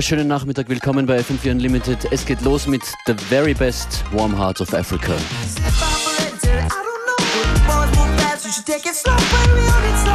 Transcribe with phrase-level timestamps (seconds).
[0.00, 2.12] Schönen Nachmittag, willkommen bei FM4 Unlimited.
[2.12, 5.14] Es geht los mit The Very Best Warm Hearts of Africa.
[9.88, 10.07] in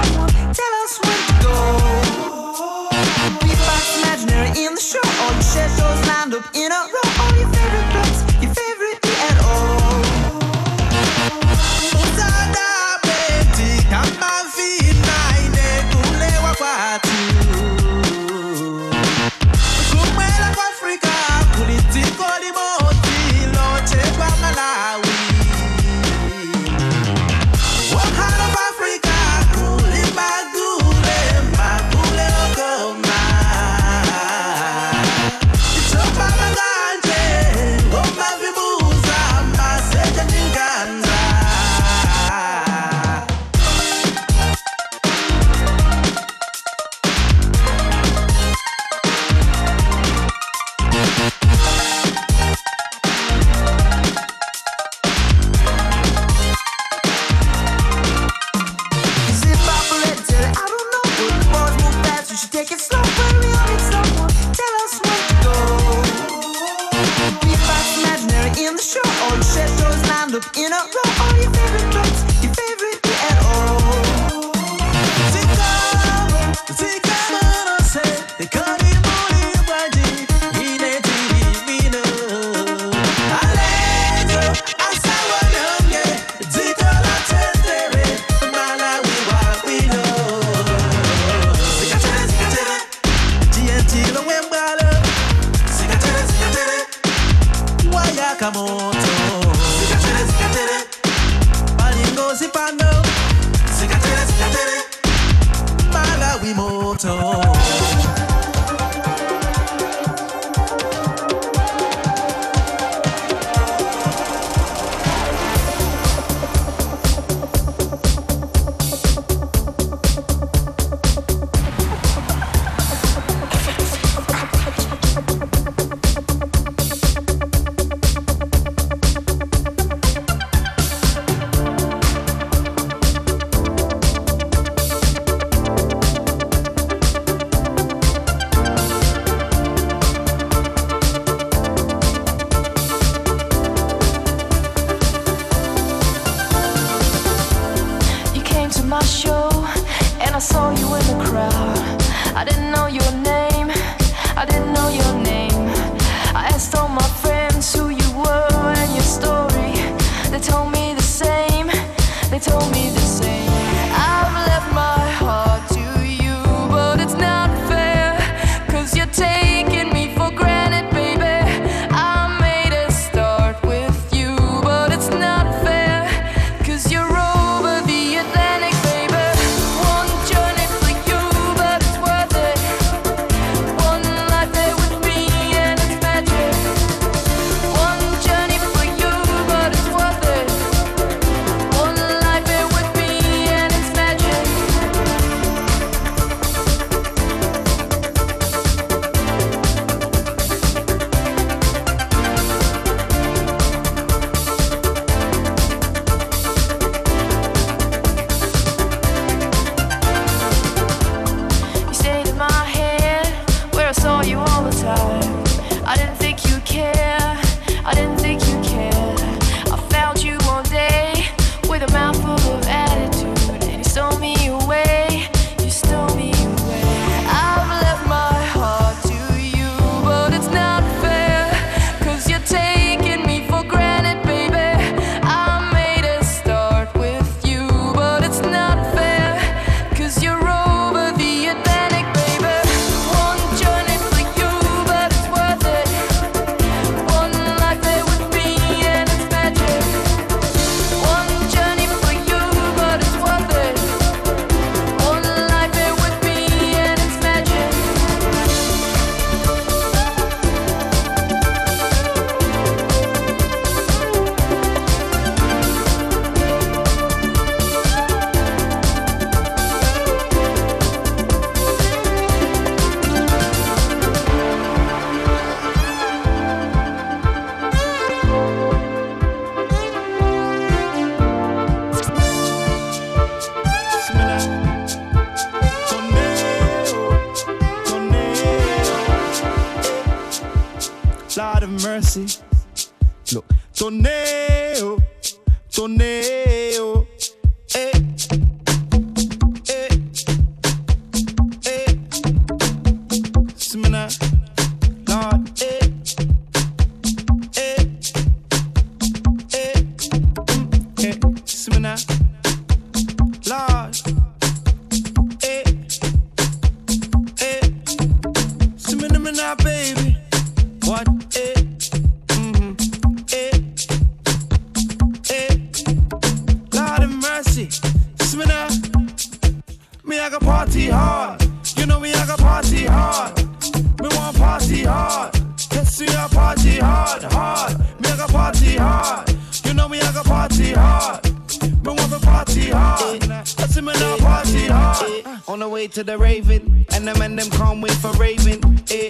[344.21, 345.47] I hard.
[345.47, 348.59] On the way to the Raven, and them and them can't wait for Raven.
[348.91, 349.09] Eh.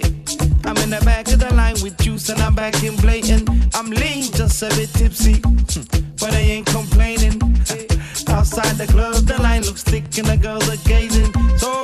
[0.66, 3.48] I'm in the back of the line with juice and I'm back in blatant.
[3.74, 5.40] I'm lean, just a bit tipsy,
[6.20, 7.40] but I ain't complaining.
[8.28, 11.32] Outside the club, the line looks thick and the girls are gazing.
[11.58, 11.82] So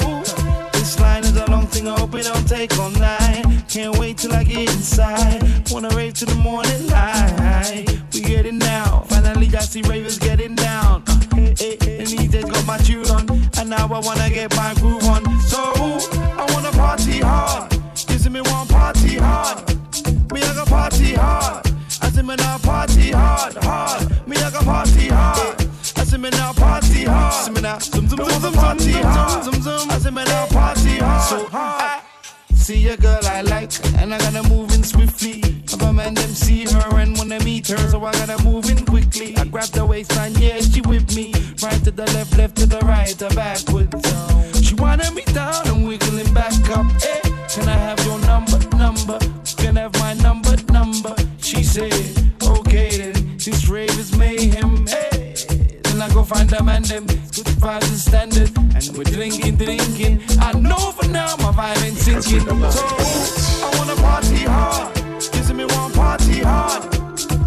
[0.72, 3.44] this line is a long thing, I hope it don't take all night.
[3.68, 5.42] Can't wait till I get inside.
[5.70, 7.84] Wanna rave to the morning light.
[8.14, 9.04] We getting down.
[9.08, 11.04] Finally, I see ravers getting down.
[11.40, 13.09] And he just got my and
[13.70, 15.22] now I wanna get my groove on.
[15.42, 17.72] So I wanna party hard.
[18.08, 19.58] You see me want party hard.
[20.32, 21.66] Me I got party hard.
[22.02, 24.26] I see me now party hard, hard.
[24.26, 25.68] Me I got party hard.
[25.96, 27.44] I see me now party hard.
[27.44, 29.44] See me now zoom zoom zoom zoom party hard.
[29.44, 29.90] Zoom zoom.
[29.90, 31.28] I see me now party hard.
[31.28, 32.02] So hard.
[32.70, 35.40] See a girl I like, and I gotta move in swiftly.
[35.64, 38.86] If a man them see her and wanna meet her, so I gotta move in
[38.86, 39.36] quickly.
[39.36, 41.32] I grab the waistline, yeah, she with me.
[41.60, 44.64] Right to the left, left to the right, or backwards.
[44.64, 46.86] She wanna me down and wiggling back up.
[47.02, 49.18] Hey, can I have your number, number?
[49.56, 51.16] Can I have my number, number?
[51.42, 51.92] She said,
[52.40, 53.36] okay then.
[53.36, 54.86] This rave is mayhem.
[54.86, 55.09] Hey, then
[56.02, 57.04] I go find them and them.
[57.06, 58.56] Good vibes and standard.
[58.56, 60.22] And we're drinking, drinking.
[60.40, 62.40] I know for now my vibe ain't sinking.
[62.40, 62.84] So
[63.66, 64.96] I wanna party hard.
[65.22, 66.84] See me want party hard.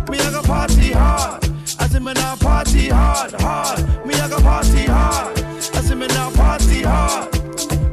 [0.10, 1.44] Me I got party hard.
[1.80, 4.06] I see me now party hard, hard.
[4.06, 5.38] Me I got party hard.
[5.40, 7.34] I see me now party hard.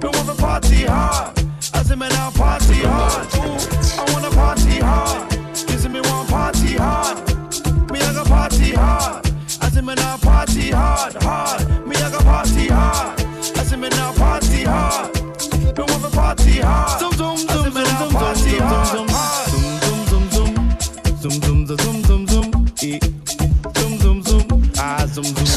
[0.02, 1.38] Me want to party hard.
[1.72, 3.34] I see me now party hard.
[3.36, 5.32] Ooh, I wanna party hard.
[5.56, 7.29] See me want party hard.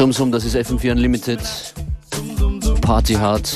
[0.03, 0.11] Zoom zoom.
[0.11, 1.39] Sum Sum, das ist FM4 Unlimited.
[2.81, 3.49] Party Hard.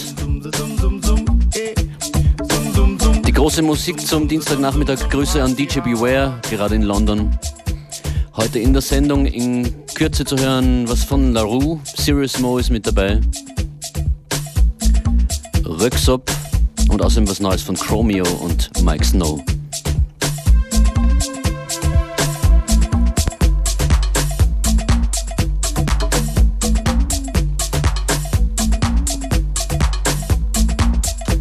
[3.25, 5.09] Die große Musik zum Dienstagnachmittag.
[5.09, 7.37] Grüße an DJ Beware, gerade in London.
[8.37, 11.81] Heute in der Sendung in Kürze zu hören, was von LaRue.
[11.83, 13.19] Serious Mo ist mit dabei.
[15.65, 16.31] Röksop
[16.89, 19.43] und außerdem was Neues von Chromio und Mike Snow.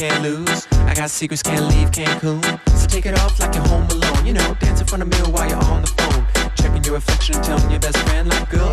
[0.00, 0.66] can't lose.
[0.88, 2.40] I got secrets, can't leave Cancun.
[2.78, 4.24] So take it off like you're home alone.
[4.24, 6.24] You know, dance in front of mirror while you're on the phone.
[6.56, 8.69] Checking your reflection, telling your best friend, like, girl,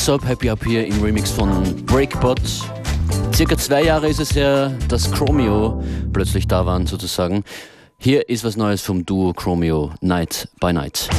[0.00, 1.50] Röksop, Happy Up hier im Remix von
[1.84, 2.40] Breakbot.
[3.34, 5.84] Circa zwei Jahre ist es her, dass Chromio
[6.14, 7.44] plötzlich da waren sozusagen.
[7.98, 11.10] Hier ist was Neues vom Duo Chromio, Night by Night.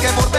[0.00, 0.37] Que por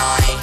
[0.00, 0.39] office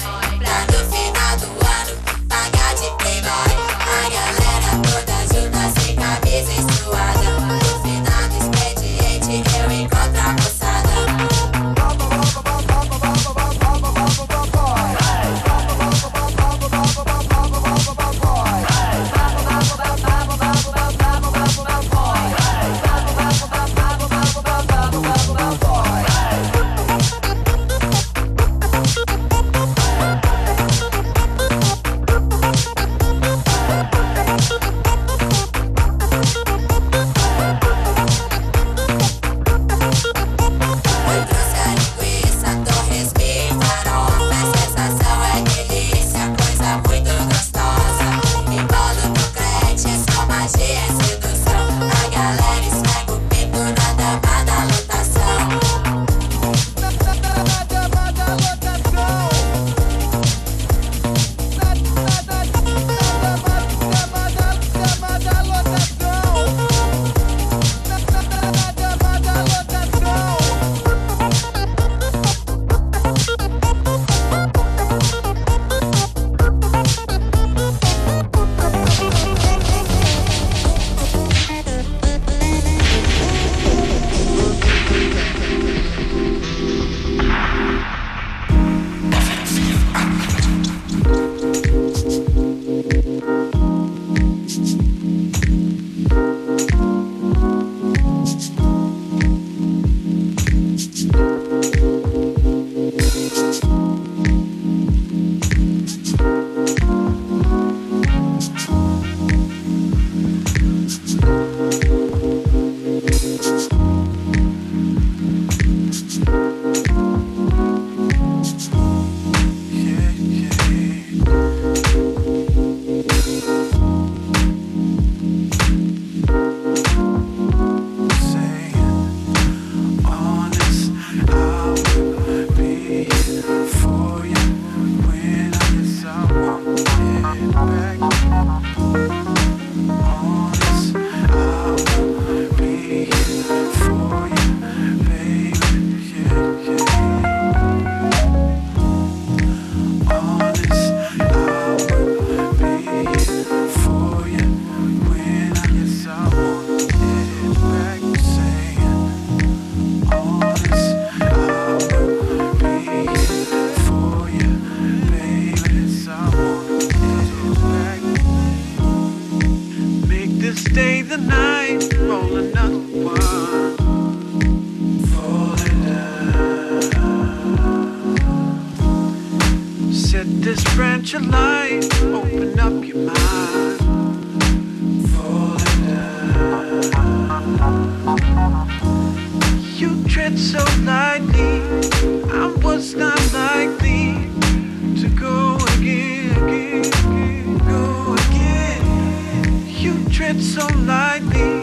[200.58, 201.57] so lightly,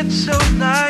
[0.00, 0.89] Tread so lightly,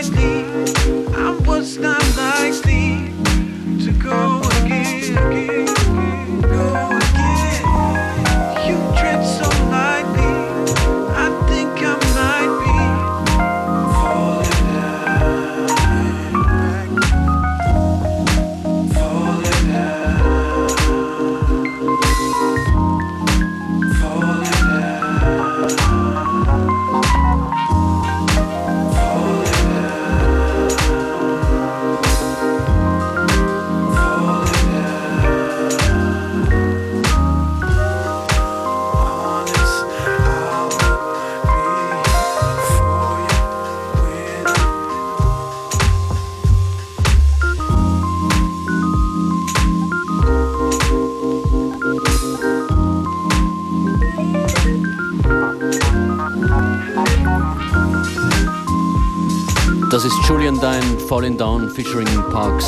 [61.21, 62.64] Falling Down, featuring Parks.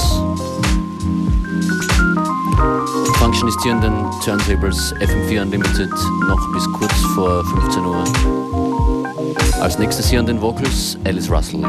[3.18, 8.04] Function ist hier in den Turntables FM4 Unlimited noch bis kurz vor 15 Uhr.
[9.62, 11.62] Als nächstes hier an den Vocals Alice Russell.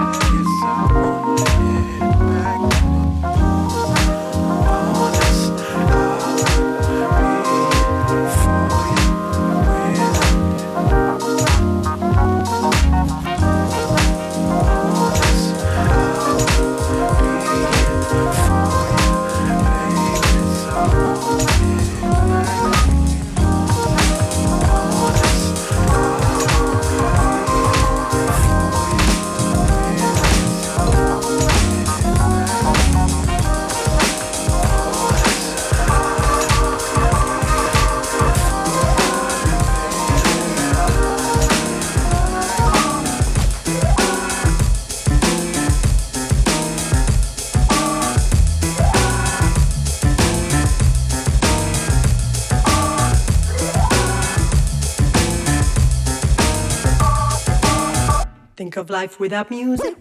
[58.83, 59.95] Of life without music.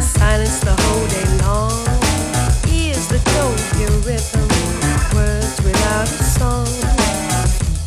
[0.00, 1.78] Silence the whole day long.
[2.74, 4.46] Ears that don't hear rhythm.
[5.14, 6.66] Words without a song.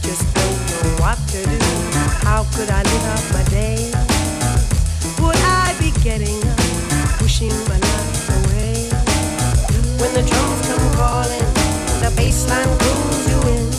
[0.07, 1.61] Just don't know what to do.
[2.23, 3.91] How could I live out my day?
[5.19, 6.59] Would I be getting up,
[7.19, 8.75] pushing my life away?
[9.99, 11.49] When the drums come calling,
[11.99, 13.78] the bass line pulls you in.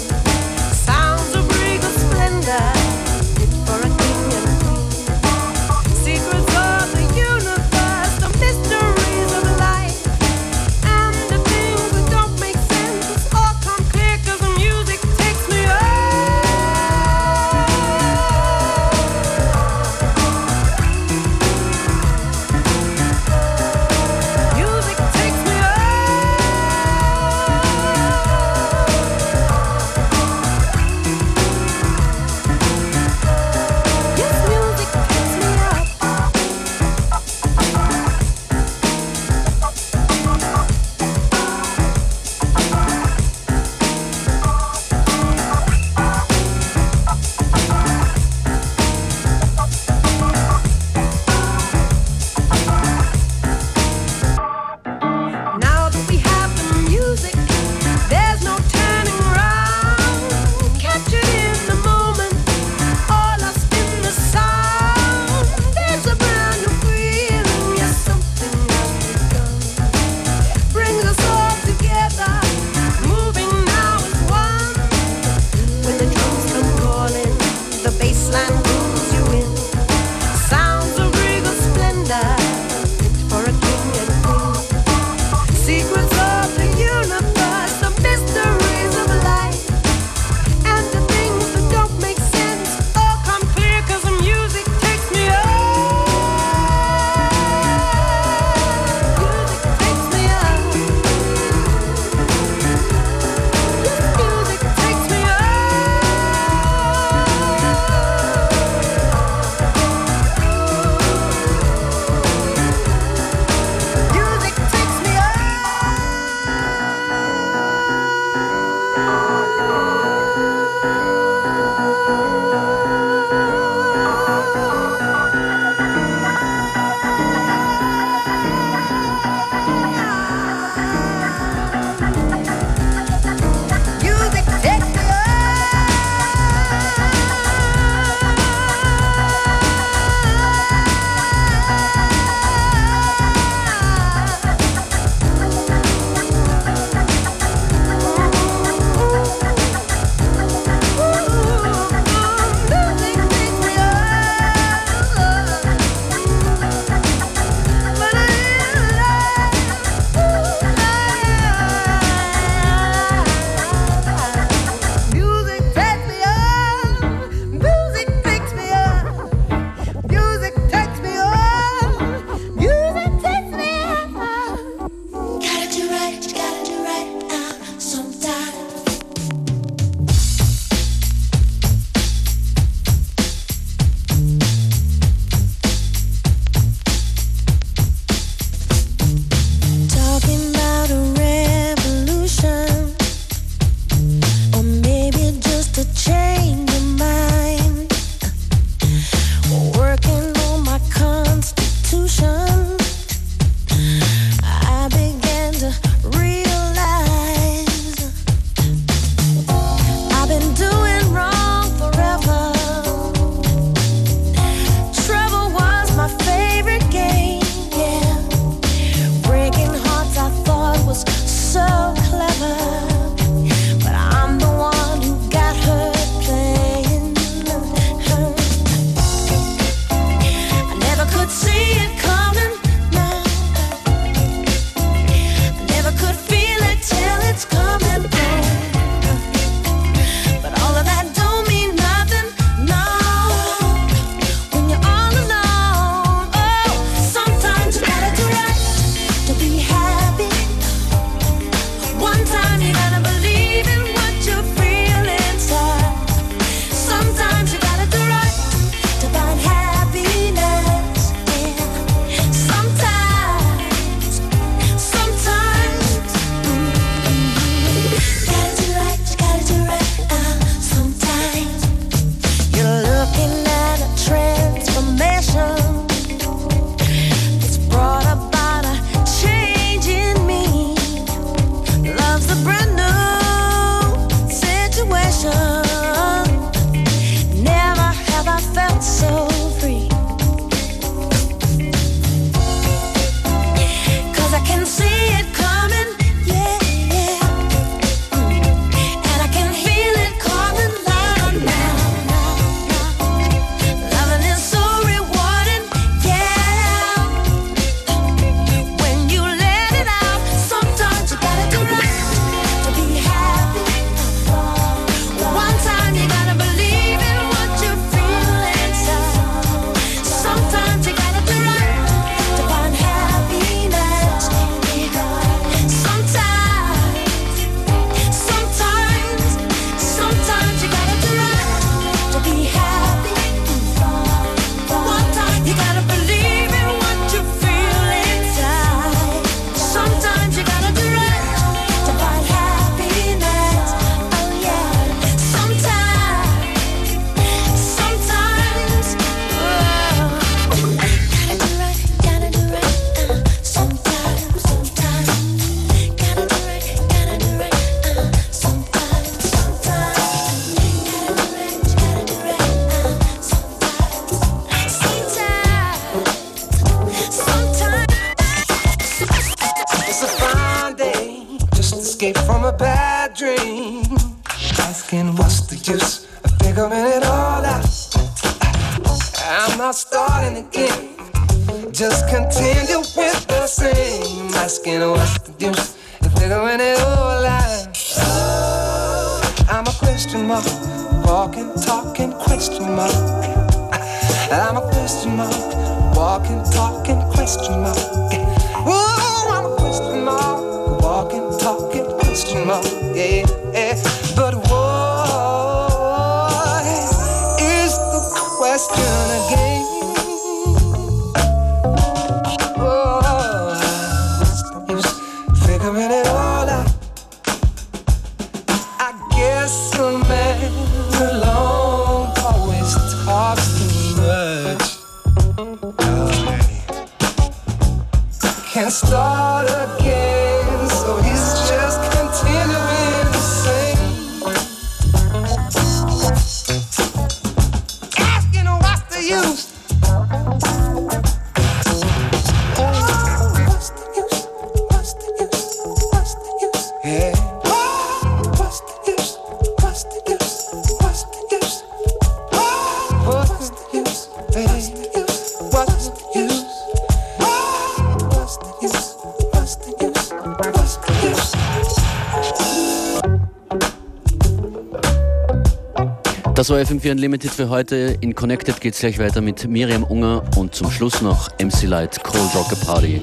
[466.51, 467.97] so FM4 Unlimited für heute.
[468.01, 472.03] In Connected geht es gleich weiter mit Miriam Unger und zum Schluss noch MC Light
[472.03, 473.01] Cold Rocker Party.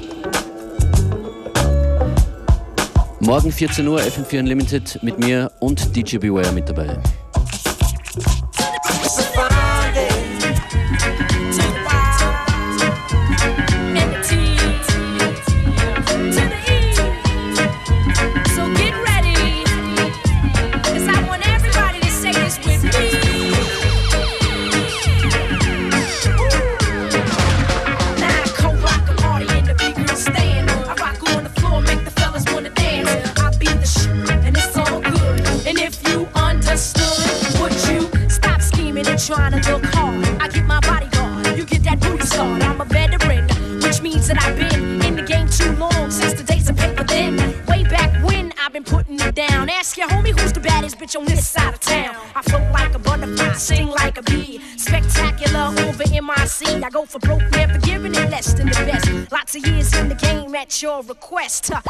[3.21, 6.99] Morgen 14 Uhr FM4 Unlimited mit mir und DJ Beware mit dabei.
[60.97, 61.71] your request.
[61.71, 61.81] Uh,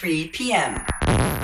[0.00, 1.39] 3 p.m.